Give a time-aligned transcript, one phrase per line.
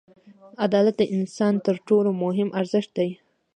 [0.65, 3.09] •عدالت د انسان تر ټولو مهم ارزښت دی.